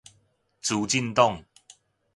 [0.63, 1.45] 資進黨